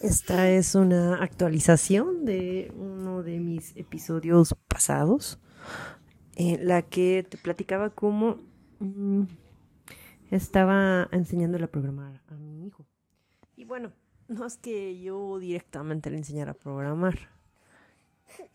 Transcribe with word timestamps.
Esta 0.00 0.48
es 0.48 0.74
una 0.74 1.22
actualización 1.22 2.24
de 2.24 2.72
uno 2.74 3.22
de 3.22 3.38
mis 3.38 3.76
episodios 3.76 4.56
pasados, 4.66 5.38
en 6.36 6.66
la 6.66 6.80
que 6.80 7.26
te 7.28 7.36
platicaba 7.36 7.90
cómo 7.90 8.38
mm, 8.78 9.24
estaba 10.30 11.06
enseñándole 11.12 11.64
a 11.64 11.70
programar 11.70 12.22
a 12.28 12.34
mi 12.34 12.66
hijo. 12.66 12.86
Y 13.56 13.66
bueno, 13.66 13.92
no 14.26 14.46
es 14.46 14.56
que 14.56 14.98
yo 15.02 15.38
directamente 15.38 16.10
le 16.10 16.16
enseñara 16.16 16.52
a 16.52 16.54
programar 16.54 17.18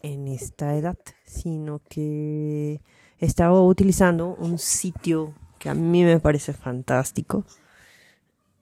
en 0.02 0.28
esta 0.28 0.76
edad, 0.76 0.98
sino 1.26 1.80
que 1.88 2.82
estaba 3.20 3.62
utilizando 3.62 4.34
un 4.34 4.58
sitio 4.58 5.36
que 5.60 5.70
a 5.70 5.76
mí 5.76 6.04
me 6.04 6.20
parece 6.20 6.54
fantástico 6.54 7.46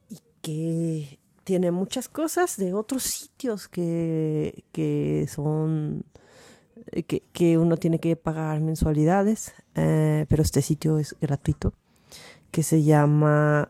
y 0.10 0.20
que 0.42 1.23
tiene 1.44 1.72
muchas 1.72 2.08
cosas 2.08 2.58
de 2.58 2.74
otros 2.74 3.04
sitios 3.04 3.68
que, 3.68 4.64
que 4.72 5.28
son 5.30 6.06
que, 7.08 7.22
que, 7.34 7.58
uno 7.58 7.78
tiene 7.78 8.00
que 8.00 8.16
pagar 8.16 8.60
mensualidades, 8.60 9.54
eh, 9.76 10.26
pero 10.30 10.44
este 10.44 10.62
sitio 10.62 10.98
es 10.98 11.16
gratuito, 11.20 11.74
que 12.52 12.64
se 12.64 12.84
llama 12.84 13.70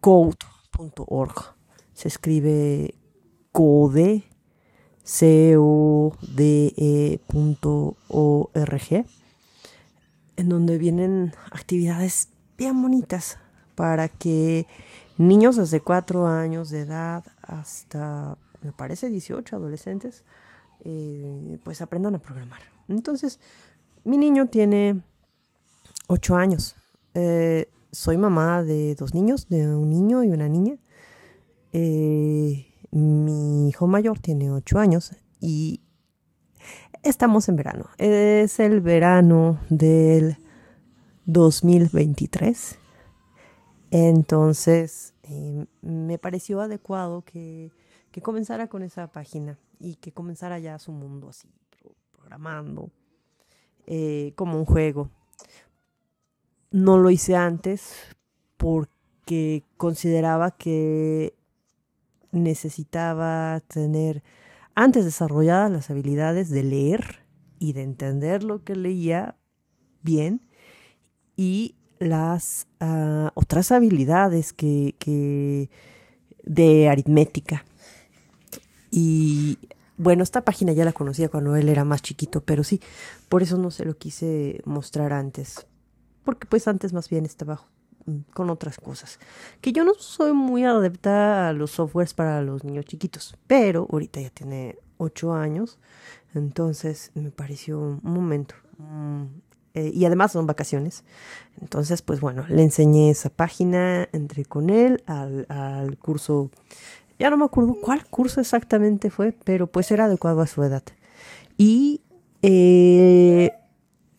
code.org. 0.00 1.54
Se 1.92 2.08
escribe 2.08 2.94
code, 3.52 4.24
c 5.02 5.54
o 5.56 6.12
d 6.20 6.74
e 6.76 7.20
en 10.36 10.48
donde 10.48 10.78
vienen 10.78 11.32
actividades 11.52 12.30
bien 12.58 12.82
bonitas 12.82 13.38
para 13.74 14.08
que 14.08 14.66
niños 15.16 15.56
desde 15.56 15.80
4 15.80 16.26
años 16.26 16.70
de 16.70 16.80
edad 16.80 17.24
hasta, 17.42 18.36
me 18.62 18.72
parece, 18.72 19.08
18 19.08 19.56
adolescentes, 19.56 20.24
eh, 20.84 21.58
pues 21.62 21.80
aprendan 21.80 22.14
a 22.14 22.18
programar. 22.18 22.60
Entonces, 22.88 23.40
mi 24.04 24.18
niño 24.18 24.46
tiene 24.48 25.02
8 26.08 26.36
años. 26.36 26.76
Eh, 27.14 27.68
soy 27.92 28.18
mamá 28.18 28.62
de 28.62 28.94
dos 28.96 29.14
niños, 29.14 29.48
de 29.48 29.66
un 29.68 29.88
niño 29.88 30.24
y 30.24 30.28
una 30.30 30.48
niña. 30.48 30.76
Eh, 31.72 32.66
mi 32.90 33.68
hijo 33.68 33.86
mayor 33.86 34.18
tiene 34.18 34.50
8 34.50 34.78
años 34.78 35.12
y 35.40 35.80
estamos 37.02 37.48
en 37.48 37.56
verano. 37.56 37.88
Es 37.98 38.60
el 38.60 38.80
verano 38.80 39.60
del 39.70 40.38
2023 41.26 42.78
entonces, 43.96 45.14
em, 45.22 45.66
me 45.80 46.18
pareció 46.18 46.60
adecuado 46.60 47.22
que, 47.22 47.70
comenzara 48.22 48.66
con 48.66 48.82
esa 48.82 49.06
página 49.12 49.56
y 49.78 49.94
que 49.96 50.10
comenzara 50.10 50.58
ya 50.58 50.80
su 50.80 50.90
mundo 50.90 51.28
así, 51.28 51.48
programando, 52.10 52.90
eh, 53.86 54.32
como 54.34 54.58
un 54.58 54.64
juego. 54.64 55.10
No 56.72 56.98
lo 56.98 57.10
hice 57.10 57.36
antes 57.36 57.94
porque 58.56 59.62
consideraba 59.76 60.50
que 60.50 61.36
necesitaba 62.32 63.60
tener 63.60 64.24
antes 64.74 65.04
desarrolladas 65.04 65.70
las 65.70 65.90
habilidades 65.90 66.50
de 66.50 66.64
leer 66.64 67.24
y 67.60 67.74
de 67.74 67.82
entender 67.82 68.42
lo 68.42 68.64
que 68.64 68.74
leía 68.74 69.36
bien 70.02 70.40
y 71.36 71.76
las 71.98 72.66
ah, 72.80 73.30
otras 73.34 73.72
habilidades 73.72 74.52
que, 74.52 75.70
de 76.44 76.88
aritmética. 76.88 77.64
Y 78.90 79.58
bueno, 79.96 80.22
esta 80.22 80.42
página 80.42 80.72
ya 80.72 80.84
la 80.84 80.92
conocía 80.92 81.28
cuando 81.28 81.56
él 81.56 81.68
era 81.68 81.84
más 81.84 82.02
chiquito, 82.02 82.42
pero 82.42 82.64
sí, 82.64 82.80
por 83.28 83.42
eso 83.42 83.58
no 83.58 83.70
se 83.70 83.84
lo 83.84 83.96
quise 83.96 84.60
mostrar 84.64 85.12
antes. 85.12 85.66
Porque 86.24 86.46
pues 86.46 86.68
antes 86.68 86.92
más 86.92 87.08
bien 87.08 87.24
estaba 87.24 87.62
mm, 88.06 88.32
con 88.32 88.50
otras 88.50 88.78
cosas. 88.78 89.18
Que 89.60 89.72
yo 89.72 89.84
no 89.84 89.94
soy 89.94 90.32
muy 90.32 90.64
adepta 90.64 91.48
a 91.48 91.52
los 91.52 91.72
softwares 91.72 92.14
para 92.14 92.42
los 92.42 92.64
niños 92.64 92.84
chiquitos, 92.86 93.36
pero 93.46 93.86
ahorita 93.90 94.20
ya 94.20 94.30
tiene 94.30 94.78
8 94.98 95.34
años, 95.34 95.78
entonces 96.34 97.10
me 97.14 97.30
pareció 97.30 97.78
un 97.78 98.00
momento 98.02 98.54
mm, 98.78 99.24
eh, 99.74 99.90
y 99.92 100.04
además 100.04 100.32
son 100.32 100.46
vacaciones. 100.46 101.02
Entonces, 101.60 102.00
pues 102.00 102.20
bueno, 102.20 102.46
le 102.48 102.62
enseñé 102.62 103.10
esa 103.10 103.28
página, 103.28 104.08
entré 104.12 104.44
con 104.44 104.70
él 104.70 105.02
al, 105.06 105.98
curso, 106.00 106.50
ya 107.18 107.30
no 107.30 107.36
me 107.36 107.44
acuerdo 107.44 107.76
cuál 107.80 108.06
curso 108.06 108.40
exactamente 108.40 109.10
fue, 109.10 109.32
pero 109.32 109.66
pues 109.66 109.90
era 109.90 110.04
adecuado 110.04 110.40
a 110.40 110.46
su 110.46 110.62
edad. 110.62 110.84
Y 111.56 112.02
eh, 112.42 113.52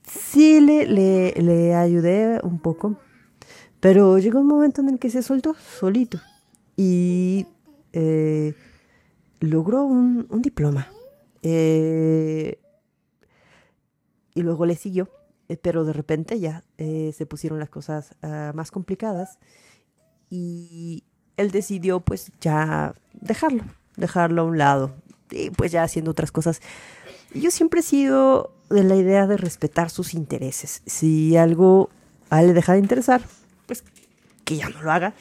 sí 0.03 0.59
le, 0.59 0.85
le, 0.87 1.31
le 1.41 1.73
ayudé 1.73 2.39
un 2.43 2.59
poco, 2.59 2.97
pero 3.79 4.17
llegó 4.17 4.39
un 4.39 4.47
momento 4.47 4.81
en 4.81 4.89
el 4.89 4.99
que 4.99 5.09
se 5.09 5.23
soltó 5.23 5.55
solito 5.79 6.19
y 6.75 7.47
eh, 7.93 8.53
logró 9.39 9.85
un, 9.85 10.27
un 10.29 10.41
diploma. 10.41 10.89
y 11.41 12.57
luego 14.41 14.65
le 14.65 14.75
siguió 14.75 15.09
eh, 15.47 15.57
pero 15.57 15.85
de 15.85 15.93
repente 15.93 16.39
ya 16.39 16.63
eh, 16.77 17.13
se 17.15 17.25
pusieron 17.25 17.59
las 17.59 17.69
cosas 17.69 18.15
ah, 18.23 18.51
más 18.55 18.71
complicadas 18.71 19.37
y 20.29 21.03
él 21.37 21.51
decidió 21.51 21.99
pues 21.99 22.31
ya 22.41 22.95
dejarlo, 23.13 23.63
dejarlo 23.95 24.41
a 24.41 24.45
un 24.45 24.57
lado 24.57 24.95
y 25.29 25.51
pues 25.51 25.71
ya 25.71 25.83
haciendo 25.83 26.11
otras 26.11 26.31
cosas. 26.31 26.61
Yo 27.33 27.51
siempre 27.51 27.81
he 27.81 27.83
sido 27.83 28.53
de 28.69 28.83
la 28.83 28.95
idea 28.95 29.27
de 29.27 29.37
respetar 29.37 29.89
sus 29.89 30.13
intereses. 30.13 30.81
Si 30.85 31.37
algo 31.37 31.89
a 32.29 32.41
él 32.41 32.47
le 32.47 32.53
deja 32.53 32.73
de 32.73 32.79
interesar, 32.79 33.21
pues 33.67 33.83
que 34.43 34.57
ya 34.57 34.69
no 34.69 34.81
lo 34.81 34.91
haga 34.91 35.13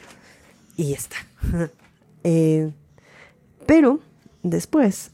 y 0.76 0.90
ya 0.90 0.96
está. 0.96 1.16
Eh, 2.26 2.72
pero 3.66 4.00
después, 4.42 5.10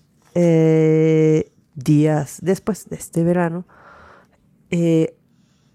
días 1.75 2.38
después 2.41 2.88
de 2.88 2.94
este 2.94 3.25
verano, 3.25 3.66
eh, 4.70 5.16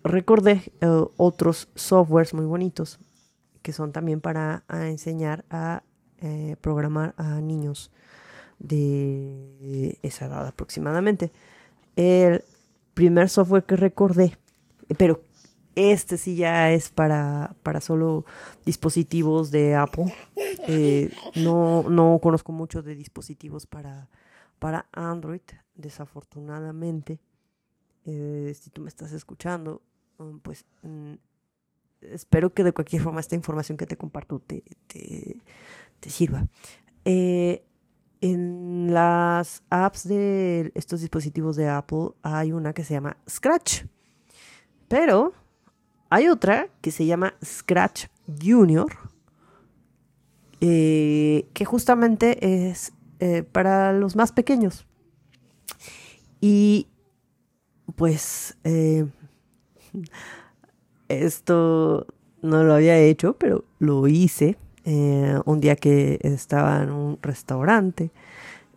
recordé 0.03 0.61
eh, 0.81 0.88
otros 1.17 1.69
softwares 1.75 2.33
muy 2.33 2.45
bonitos 2.45 3.00
que 3.61 3.73
son 3.73 3.91
también 3.91 4.22
para 4.22 4.63
enseñar 4.69 5.44
a 5.50 5.81
eh, 6.19 6.56
programar 6.61 7.16
a 7.17 7.41
niños 7.41 7.91
de 8.59 9.97
esa 10.03 10.28
edad 10.28 10.45
aproximadamente. 10.47 11.31
El 11.95 12.44
primer 12.94 13.28
software 13.28 13.63
que 13.63 13.75
recordé, 13.75 14.38
pero 15.00 15.22
este 15.73 16.17
sí 16.17 16.35
ya 16.35 16.72
es 16.72 16.89
para, 16.89 17.55
para 17.63 17.81
solo 17.81 18.23
dispositivos 18.66 19.50
de 19.50 19.73
Apple. 19.73 20.13
no, 21.35 21.89
no 21.89 22.19
conozco 22.22 22.51
mucho 22.51 22.84
de 22.84 22.94
dispositivos 22.94 23.66
para, 23.66 24.09
para 24.59 24.85
Android, 24.94 25.41
desafortunadamente. 25.73 27.19
Eh, 28.05 28.55
si 28.59 28.69
tú 28.69 28.81
me 28.81 28.88
estás 28.88 29.11
escuchando, 29.13 29.81
um, 30.19 30.39
pues 30.39 30.66
mm, 30.83 31.13
espero 32.01 32.53
que 32.53 32.63
de 32.63 32.71
cualquier 32.71 33.01
forma 33.01 33.19
esta 33.19 33.35
información 33.35 33.77
que 33.77 33.88
te 33.88 33.97
comparto 33.97 34.39
te, 34.39 34.63
te, 34.88 36.09
sirva. 36.09 36.47
Eh, 37.03 37.66
en 38.21 38.93
las 38.93 39.63
apps 39.71 40.07
de 40.07 40.71
estos 40.75 41.01
dispositivos 41.01 41.55
de 41.55 41.67
Apple 41.67 42.09
hay 42.21 42.51
una 42.51 42.73
que 42.73 42.83
se 42.83 42.93
llama 42.93 43.17
Scratch, 43.27 43.85
pero 44.87 45.33
hay 46.09 46.27
otra 46.27 46.69
que 46.81 46.91
se 46.91 47.07
llama 47.07 47.33
Scratch 47.43 48.05
Junior, 48.39 48.91
eh, 50.61 51.49
que 51.53 51.66
justamente 51.66 52.69
es 52.69 52.93
para 53.51 53.91
los 53.93 54.16
más 54.16 54.31
pequeños. 54.31 54.85
Y 56.40 56.87
pues 57.93 58.58
eh, 58.64 59.05
esto 61.08 62.08
no 62.41 62.64
lo 62.64 62.73
había 62.73 62.97
hecho, 62.97 63.34
pero 63.37 63.66
lo 63.79 64.08
hice 64.08 64.58
eh, 64.85 65.40
un 65.46 65.59
día 65.61 65.76
que 65.76 66.20
estaba 66.22 66.82
en 66.84 66.91
un 66.91 67.20
restaurante. 67.22 68.11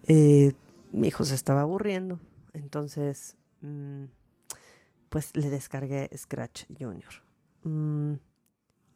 Eh, 0.06 0.52
mi 0.92 1.08
hijo 1.08 1.24
se 1.24 1.34
estaba 1.34 1.62
aburriendo, 1.62 2.18
entonces 2.54 3.36
mm, 3.60 4.04
pues 5.08 5.36
le 5.36 5.50
descargué 5.50 6.10
Scratch 6.16 6.64
Junior. 6.78 7.12
Mm, 7.64 8.14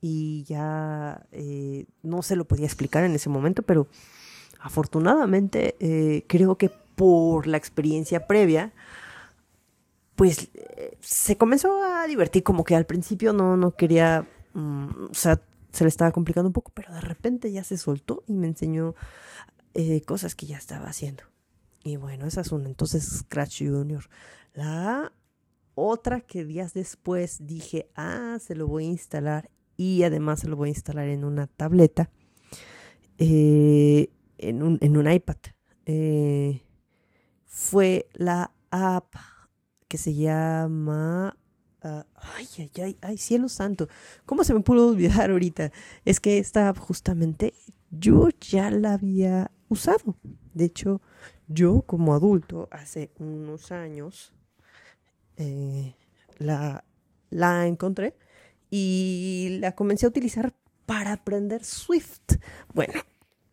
y 0.01 0.43
ya 0.45 1.25
no 2.03 2.23
se 2.23 2.35
lo 2.35 2.45
podía 2.45 2.67
explicar 2.67 3.05
en 3.05 3.13
ese 3.13 3.29
momento, 3.29 3.63
pero 3.63 3.87
afortunadamente 4.59 6.25
creo 6.27 6.57
que 6.57 6.71
por 6.97 7.47
la 7.47 7.57
experiencia 7.57 8.27
previa, 8.27 8.73
pues 10.17 10.51
se 11.01 11.37
comenzó 11.37 11.83
a 11.83 12.07
divertir, 12.07 12.43
como 12.43 12.65
que 12.65 12.75
al 12.75 12.87
principio 12.87 13.33
no, 13.33 13.57
no 13.57 13.75
quería, 13.75 14.27
mm, 14.55 15.07
o 15.11 15.15
sea, 15.15 15.41
se 15.73 15.85
le 15.85 15.89
estaba 15.89 16.13
complicando 16.13 16.49
un 16.49 16.53
poco, 16.53 16.71
pero 16.75 16.93
de 16.93 17.01
repente 17.01 17.51
ya 17.51 17.65
se 17.65 17.79
soltó 17.79 18.23
y 18.27 18.35
me 18.35 18.47
enseñó 18.47 18.95
eh, 19.75 20.03
cosas 20.03 20.35
que 20.35 20.47
ya 20.47 20.59
estaba 20.59 20.87
haciendo. 20.87 21.25
Y 21.83 21.97
bueno, 21.97 22.27
esa 22.27 22.43
es 22.43 22.53
una. 22.53 22.69
Entonces, 22.69 23.05
Scratch 23.05 23.63
Junior. 23.67 24.05
La 24.55 25.13
otra 25.75 26.21
que 26.21 26.45
días 26.45 26.75
después 26.75 27.47
dije, 27.47 27.91
ah, 27.97 28.39
se 28.41 28.55
lo 28.55 28.67
voy 28.67 28.85
a 28.85 28.89
instalar 28.89 29.51
y 29.77 30.03
además 30.03 30.41
se 30.41 30.49
lo 30.49 30.57
voy 30.57 30.69
a 30.69 30.73
instalar 30.73 31.09
en 31.09 31.25
una 31.25 31.47
tableta, 31.47 32.11
eh, 33.19 34.11
en, 34.39 34.63
un, 34.63 34.79
en, 34.83 34.97
un, 34.97 35.11
iPad. 35.11 35.37
Eh, 35.87 36.61
fue 37.47 38.09
la 38.13 38.53
app 38.71 39.15
que 39.93 39.99
se 39.99 40.15
llama... 40.15 41.37
Ah, 41.83 42.07
ay, 42.15 42.49
ay, 42.57 42.71
ay, 42.83 42.99
ay, 43.03 43.19
cielo 43.19 43.51
santo. 43.51 43.89
¿Cómo 44.25 44.43
se 44.43 44.55
me 44.55 44.61
pudo 44.61 44.89
olvidar 44.89 45.31
ahorita? 45.31 45.71
Es 46.07 46.19
que 46.19 46.39
esta 46.39 46.73
justamente 46.73 47.53
yo 47.91 48.31
ya 48.41 48.71
la 48.71 48.95
había 48.95 49.51
usado. 49.69 50.17
De 50.55 50.65
hecho, 50.65 51.03
yo 51.47 51.83
como 51.83 52.15
adulto 52.15 52.69
hace 52.71 53.11
unos 53.19 53.71
años 53.71 54.33
eh, 55.37 55.95
la, 56.39 56.85
la 57.29 57.67
encontré 57.67 58.17
y 58.71 59.59
la 59.61 59.73
comencé 59.73 60.07
a 60.07 60.09
utilizar 60.09 60.55
para 60.87 61.13
aprender 61.13 61.67
Swift. 61.67 62.39
Bueno, 62.73 62.95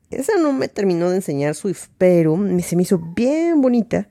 esa 0.10 0.38
no 0.38 0.54
me 0.54 0.70
terminó 0.70 1.10
de 1.10 1.18
enseñar 1.18 1.54
Swift, 1.54 1.90
pero 1.98 2.38
se 2.62 2.78
me 2.78 2.84
hizo 2.84 2.98
bien 2.98 3.60
bonita 3.62 4.10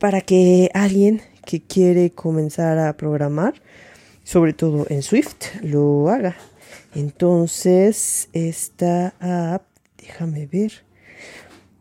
para 0.00 0.22
que 0.22 0.70
alguien 0.72 1.20
que 1.44 1.60
quiere 1.60 2.10
comenzar 2.10 2.78
a 2.78 2.96
programar, 2.96 3.62
sobre 4.24 4.54
todo 4.54 4.86
en 4.88 5.02
Swift, 5.02 5.44
lo 5.62 6.08
haga. 6.08 6.36
Entonces, 6.94 8.30
esta 8.32 9.14
app, 9.20 9.66
déjame 9.98 10.46
ver, 10.46 10.72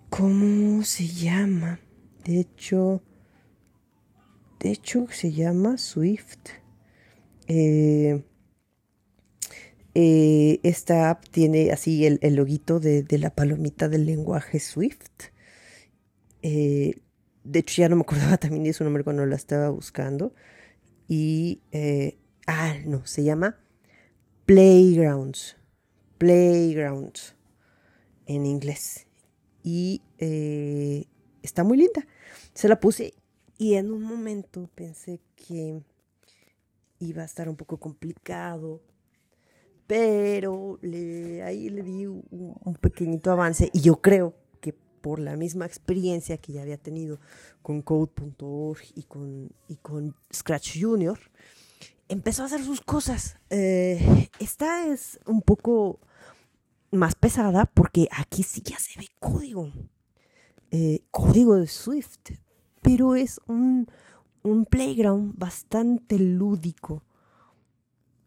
¿cómo 0.10 0.84
se 0.84 1.08
llama? 1.08 1.80
De 2.26 2.42
hecho, 2.42 3.02
de 4.60 4.72
hecho 4.72 5.08
se 5.12 5.32
llama 5.32 5.78
Swift. 5.78 6.50
Eh, 7.48 8.22
eh, 9.96 10.60
esta 10.64 11.10
app 11.10 11.24
tiene 11.32 11.72
así 11.72 12.06
el, 12.06 12.20
el 12.22 12.36
loguito 12.36 12.82
de, 12.82 13.06
la 13.18 13.30
palomita 13.30 13.88
del 13.88 14.06
lenguaje 14.06 14.60
Swift. 14.60 15.32
Eh, 16.42 16.96
de 17.50 17.60
hecho, 17.60 17.82
ya 17.82 17.90
no 17.90 17.96
me 17.96 18.02
acordaba 18.02 18.38
también 18.38 18.64
de 18.64 18.74
su 18.74 18.84
nombre 18.84 19.04
cuando 19.04 19.26
la 19.26 19.36
estaba 19.36 19.70
buscando. 19.70 20.34
Y, 21.08 21.62
ah, 22.48 22.76
no, 22.86 23.06
se 23.06 23.24
llama 23.24 23.60
Playgrounds. 24.46 25.58
Playgrounds 26.18 27.36
en 28.26 28.46
inglés. 28.46 29.08
Y 29.64 30.02
está 31.42 31.64
muy 31.64 31.78
linda. 31.78 32.06
Se 32.54 32.68
la 32.68 32.80
puse 32.80 33.14
y 33.60 33.74
en 33.74 33.92
un 33.92 34.04
momento 34.04 34.70
pensé 34.74 35.20
que 35.36 35.84
iba 37.00 37.24
a 37.24 37.26
estar 37.26 37.50
un 37.50 37.58
poco 37.58 37.78
complicado, 37.78 38.82
pero 39.86 40.80
le, 40.82 41.44
ahí 41.44 41.70
le 41.70 41.84
di 41.84 42.06
un, 42.06 42.78
pequeñito 42.80 43.32
avance 43.32 43.70
y 43.74 43.82
yo 43.82 44.02
creo 44.02 44.34
por 45.02 45.20
la 45.20 45.36
misma 45.36 45.66
experiencia 45.66 46.38
que 46.38 46.54
ya 46.54 46.62
había 46.62 46.78
tenido 46.78 47.20
con 47.62 47.82
code.org 47.82 48.82
y 48.96 49.04
con, 49.04 49.52
y 49.68 49.76
con 49.78 50.16
Scratch 50.34 50.82
Junior, 50.82 51.20
empezó 52.10 52.44
a 52.44 52.48
hacer 52.48 52.64
sus 52.64 52.82
cosas. 52.82 53.38
Eh, 53.50 54.30
esta 54.40 54.88
es 54.88 55.20
un 55.26 55.42
poco 55.42 56.00
más 56.92 57.16
pesada 57.16 57.66
porque 57.66 58.10
aquí 58.12 58.44
sí 58.44 58.62
ya 58.64 58.78
se 58.80 59.00
ve 59.00 59.08
código. 59.20 59.72
Eh, 60.72 61.02
código 61.10 61.56
de 61.56 61.68
Swift, 61.68 62.32
pero 62.82 63.16
es 63.16 63.40
un, 63.48 63.88
playground 64.70 65.34
bastante 65.38 66.20
lúdico. 66.20 67.04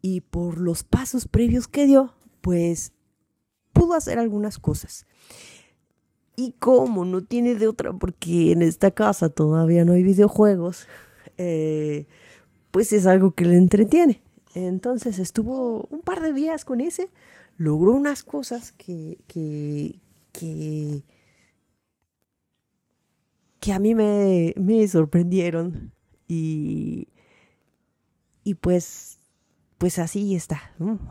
Y 0.00 0.20
por 0.22 0.58
los 0.58 0.82
pasos 0.82 1.28
previos 1.28 1.68
que 1.68 1.86
dio, 1.86 2.14
pues 2.40 2.92
pudo 3.72 3.94
hacer 3.94 4.18
algunas 4.18 4.58
cosas. 4.58 5.06
Y 6.36 6.52
como 6.58 7.04
no 7.04 7.22
tiene 7.22 7.54
de 7.54 7.68
otra, 7.68 7.92
porque 7.92 8.52
en 8.52 8.62
esta 8.62 8.90
casa 8.90 9.28
todavía 9.28 9.84
no 9.84 9.92
hay 9.92 10.02
videojuegos, 10.02 10.86
eh, 11.36 12.06
pues 12.70 12.92
es 12.92 13.06
algo 13.06 13.32
que 13.32 13.44
le 13.44 13.56
entretiene. 13.56 14.22
Entonces 14.54 15.18
estuvo 15.18 15.86
un 15.90 16.00
par 16.00 16.20
de 16.22 16.32
días 16.32 16.64
con 16.64 16.80
ese, 16.80 17.10
logró 17.56 17.92
unas 17.92 18.22
cosas 18.22 18.72
que, 18.72 19.18
que, 19.26 20.00
que 20.32 21.04
que 23.62 23.72
a 23.72 23.78
mí 23.78 23.94
me, 23.94 24.88
sorprendieron 24.88 25.92
y, 26.26 27.06
y 28.42 28.54
pues, 28.54 29.20
pues 29.78 30.00
así 30.00 30.34
está. 30.34 30.60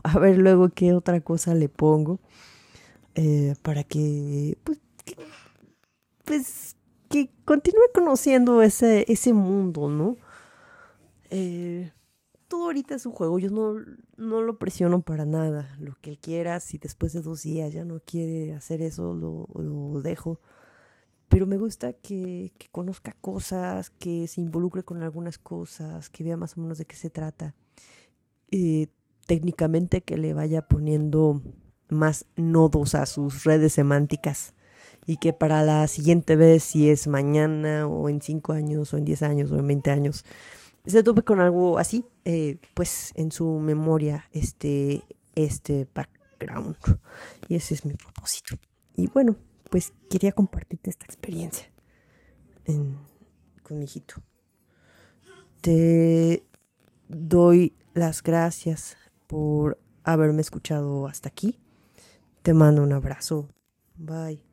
A 0.04 0.20
ver 0.20 0.38
luego 0.38 0.68
qué 0.68 0.92
otra 0.92 1.22
cosa 1.22 1.56
le 1.56 1.70
pongo 1.70 2.20
eh, 3.16 3.56
para 3.62 3.86
que, 3.86 4.58
pues, 4.66 4.82
que, 5.04 5.16
pues, 6.26 6.76
que 7.10 7.30
continúe 7.46 7.92
conociendo 7.94 8.62
ese, 8.62 9.06
ese 9.12 9.34
mundo, 9.34 9.90
¿no? 9.90 10.18
Eh, 11.30 11.92
todo 12.48 12.66
ahorita 12.66 12.96
es 12.96 13.06
un 13.06 13.14
juego, 13.14 13.40
yo 13.40 13.50
no, 13.50 13.76
no 14.18 14.42
lo 14.42 14.58
presiono 14.58 15.02
para 15.02 15.26
nada. 15.26 15.76
Lo 15.80 15.96
que 16.02 16.12
él 16.12 16.20
quiera, 16.20 16.60
si 16.60 16.78
después 16.78 17.14
de 17.14 17.22
dos 17.22 17.44
días 17.44 17.72
ya 17.72 17.86
no 17.86 18.02
quiere 18.02 18.54
hacer 18.54 18.82
eso, 18.82 19.14
lo, 19.14 20.02
dejo 20.02 20.40
pero 21.30 21.48
me 21.48 21.58
gusta 21.58 21.94
que, 21.94 22.52
conozca 22.74 23.16
cosas, 23.22 23.90
que 23.90 24.28
se 24.28 24.42
involucre 24.42 24.84
con 24.84 25.02
algunas 25.02 25.38
cosas, 25.38 26.10
que 26.10 26.26
vea 26.26 26.36
más 26.36 26.58
o 26.58 26.62
menos 26.62 26.78
de 26.78 26.84
qué 26.84 26.98
se 26.98 27.10
trata. 27.10 27.56
Eh, 28.52 28.88
técnicamente 29.28 30.02
que 30.02 30.18
le 30.18 30.34
vaya 30.34 30.68
poniendo 30.68 31.42
más 31.88 32.26
nodos 32.36 32.96
a 32.96 33.06
sus 33.06 33.46
redes 33.46 33.72
semánticas 33.72 34.54
y 35.06 35.18
que 35.18 35.34
para 35.34 35.64
la 35.64 35.88
siguiente 35.88 36.36
vez, 36.36 36.64
si 36.64 36.90
es 36.90 37.08
mañana 37.08 37.88
o 37.88 38.10
en 38.10 38.22
cinco 38.22 38.54
años 38.54 38.94
o 38.94 38.98
en 38.98 39.06
diez 39.06 39.24
años 39.24 39.52
o 39.52 39.58
en 39.58 39.68
veinte 39.68 39.92
años, 39.92 40.26
se 40.86 41.04
tope 41.04 41.24
con 41.24 41.40
algo 41.40 41.78
así, 41.78 42.06
eh, 42.26 42.58
pues 42.74 43.12
en 43.16 43.32
su 43.32 43.60
memoria 43.60 44.26
este, 44.32 45.04
este 45.36 45.88
background. 45.94 46.76
Y 47.48 47.56
ese 47.56 47.74
es 47.74 47.86
mi 47.86 47.94
propósito. 47.94 48.56
Y 48.96 49.08
bueno, 49.08 49.36
pues 49.70 49.94
quería 50.10 50.32
compartirte 50.32 50.90
esta 50.90 51.06
experiencia 51.06 51.72
con 53.64 53.80
mi 53.80 53.86
hijito. 53.86 54.16
Te 55.62 56.44
doy 57.08 57.76
las 57.94 58.24
gracias 58.24 58.98
por 59.28 59.80
haberme 60.04 60.42
escuchado 60.42 61.08
hasta 61.08 61.30
aquí. 61.30 61.60
Te 62.42 62.54
mando 62.54 62.84
un 62.84 62.94
abrazo. 62.94 63.50
Bye. 63.96 64.51